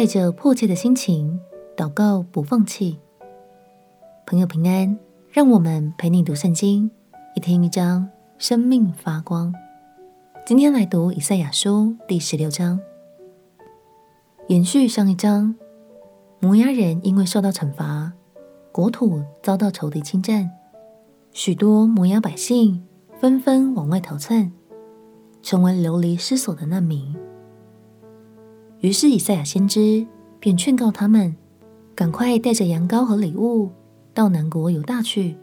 [0.00, 1.38] 带着迫切的心情
[1.76, 2.98] 祷告，不放弃。
[4.24, 4.98] 朋友平安，
[5.30, 6.90] 让我们陪你读圣经，
[7.36, 8.08] 一天一章，
[8.38, 9.54] 生命发光。
[10.46, 12.80] 今天来读以赛亚书第十六章，
[14.48, 15.54] 延续上一章，
[16.38, 18.14] 摩押人因为受到惩罚，
[18.72, 20.50] 国土遭到仇敌侵占，
[21.30, 22.82] 许多摩押百姓
[23.20, 24.50] 纷纷往外逃窜，
[25.42, 27.14] 成为流离失所的难民。
[28.80, 30.06] 于是以赛亚先知
[30.38, 31.36] 便劝告他们，
[31.94, 33.70] 赶快带着羊羔和礼物
[34.14, 35.36] 到南国犹大去，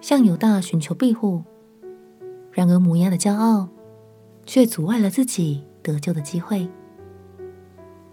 [0.00, 1.42] 向犹大寻求庇护。
[2.52, 3.68] 然而摩押的骄傲
[4.46, 6.66] 却阻碍了自己得救的机会。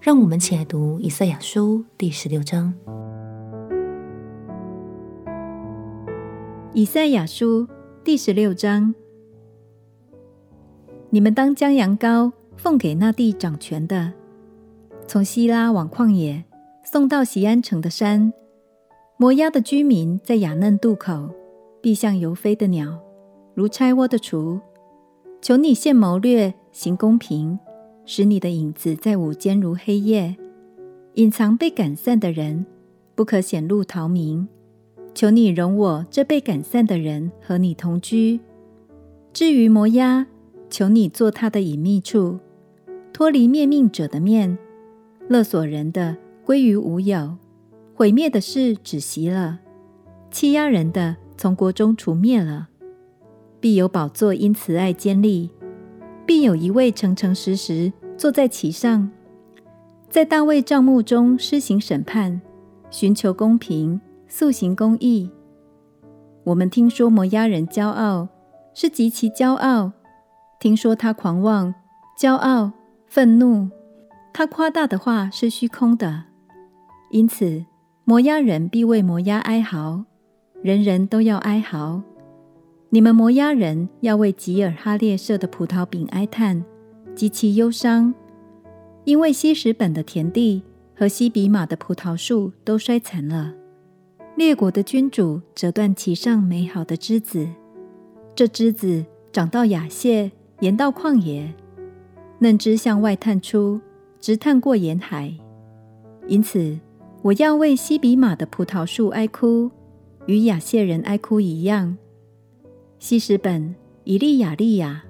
[0.01, 2.73] 让我们起来读以赛亚书第十六章。
[6.73, 7.67] 以赛亚书
[8.03, 8.93] 第十六章：
[11.09, 14.11] 你们当将羊羔奉给那地掌权的。
[15.07, 16.43] 从西拉往旷野，
[16.83, 18.31] 送到西安城的山。
[19.17, 21.29] 摩押的居民在雅嫩渡口，
[21.81, 22.99] 必像游飞的鸟，
[23.53, 24.59] 如拆窝的雏。
[25.41, 27.59] 求你现谋略，行公平，
[28.05, 30.35] 使你的影子在午间如黑夜，
[31.15, 32.65] 隐藏被赶散的人，
[33.15, 34.47] 不可显露逃民。
[35.13, 38.39] 求你容我这被赶散的人和你同居。
[39.33, 40.25] 至于摩押，
[40.69, 42.39] 求你做他的隐秘处，
[43.11, 44.57] 脱离灭命者的面。
[45.31, 47.37] 勒索人的归于无有，
[47.95, 49.59] 毁灭的事止息了，
[50.29, 52.67] 欺压人的从国中除灭了。
[53.61, 55.49] 必有宝座因慈爱坚立，
[56.25, 59.09] 必有一位诚诚实实坐在其上，
[60.09, 62.41] 在大卫帐幕中施行审判，
[62.89, 65.31] 寻求公平，速行公义。
[66.43, 68.27] 我们听说摩押人骄傲，
[68.73, 69.93] 是极其骄傲；
[70.59, 71.73] 听说他狂妄、
[72.19, 72.73] 骄傲、
[73.07, 73.69] 愤怒。
[74.33, 76.23] 他夸大的话是虚空的，
[77.11, 77.65] 因此
[78.05, 80.05] 摩押人必为摩押哀嚎，
[80.61, 82.01] 人人都要哀嚎。
[82.89, 86.63] 你们摩押人要为吉尔哈列设的葡萄饼哀叹，
[87.13, 88.13] 极其忧伤，
[89.03, 90.63] 因为希实本的田地
[90.95, 93.53] 和西比玛的葡萄树都衰残了。
[94.35, 97.47] 列国的君主折断其上美好的枝子，
[98.33, 100.31] 这枝子长到雅谢，
[100.61, 101.53] 延到旷野，
[102.39, 103.79] 嫩枝向外探出。
[104.21, 105.33] 直探过沿海，
[106.27, 106.79] 因此
[107.23, 109.71] 我要为西比玛的葡萄树哀哭，
[110.27, 111.97] 与亚谢人哀哭一样。
[112.99, 113.73] 希实本、
[114.03, 115.03] 以利亚利亚，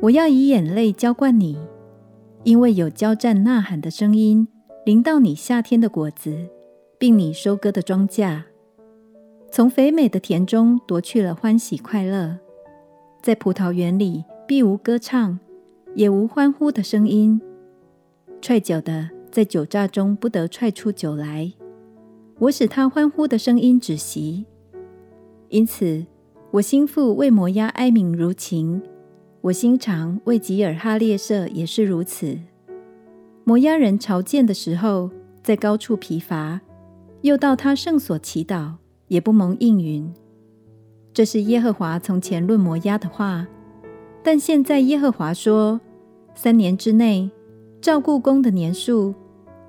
[0.00, 1.58] 我要以眼泪浇灌你，
[2.42, 4.48] 因为有交战呐喊的声音
[4.86, 6.48] 临到你夏天的果子，
[6.98, 8.44] 并你收割的庄稼，
[9.50, 12.38] 从肥美的田中夺去了欢喜快乐，
[13.20, 15.38] 在葡萄园里必无歌唱，
[15.94, 17.38] 也无欢呼的声音。
[18.42, 21.52] 踹脚的在酒醡中不得踹出酒来，
[22.40, 24.44] 我使他欢呼的声音止息。
[25.48, 26.04] 因此，
[26.50, 28.82] 我心腹为摩押哀鸣如琴，
[29.42, 32.36] 我心肠为吉尔哈列舍也是如此。
[33.44, 35.08] 摩押人朝见的时候，
[35.44, 36.60] 在高处疲乏，
[37.20, 38.72] 又到他圣所祈祷，
[39.06, 40.12] 也不蒙应允。
[41.14, 43.46] 这是耶和华从前论摩押的话，
[44.20, 45.80] 但现在耶和华说：
[46.34, 47.30] 三年之内。
[47.82, 49.12] 照雇工的年数，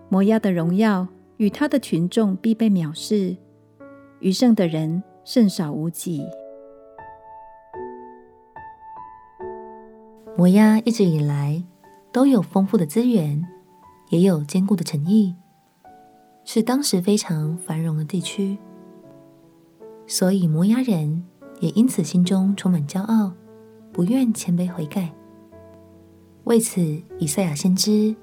[0.07, 1.07] 摩押的荣耀
[1.37, 3.35] 与他的群众必被藐视，
[4.19, 6.23] 余剩的人甚少无几。
[10.37, 11.63] 摩押一直以来
[12.11, 13.43] 都有丰富的资源，
[14.11, 15.33] 也有坚固的城邑，
[16.45, 18.59] 是当时非常繁荣的地区，
[20.05, 21.23] 所以摩押人
[21.59, 23.33] 也因此心中充满骄傲，
[23.91, 25.11] 不愿谦卑悔改。
[26.45, 26.81] 为此，
[27.19, 28.13] 以赛亚先知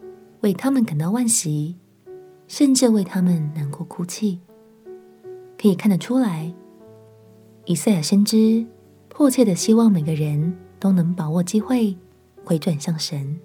[0.42, 1.76] 为他们感到惋惜，
[2.47, 4.41] 甚至为他们难过哭泣。
[5.58, 6.53] 可以看得出来，
[7.64, 8.66] 以赛亚先知
[9.09, 11.97] 迫切的希望每个人都能把握机会
[12.44, 13.41] 回转向神。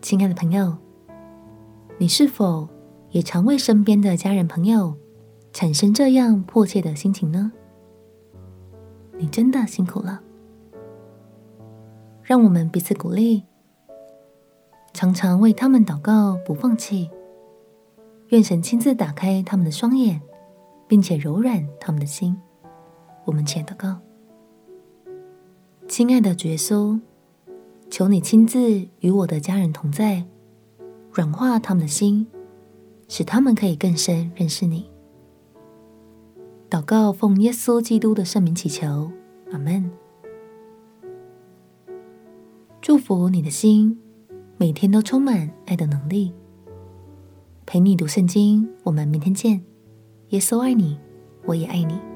[0.00, 0.76] 亲爱的朋友，
[1.98, 2.68] 你是否
[3.10, 4.94] 也常为身边的家人朋友
[5.52, 7.50] 产生这样迫切的心情呢？
[9.18, 10.22] 你真的辛苦了。
[12.26, 13.44] 让我们彼此鼓励，
[14.92, 17.08] 常常为他们祷告，不放弃。
[18.30, 20.20] 愿神亲自打开他们的双眼，
[20.88, 22.36] 并且柔软他们的心。
[23.24, 24.00] 我们且祷告：
[25.86, 27.00] 亲爱的耶稣，
[27.88, 30.24] 求你亲自与我的家人同在，
[31.12, 32.26] 软化他们的心，
[33.06, 34.90] 使他们可以更深认识你。
[36.68, 39.12] 祷告奉耶稣基督的圣名祈求，
[39.52, 39.88] 阿门。
[42.86, 43.98] 祝福你的心
[44.58, 46.32] 每天都充满爱的能力。
[47.66, 49.60] 陪你读圣经我们明天见。
[50.28, 50.96] 耶稣爱你
[51.46, 52.15] 我也爱你。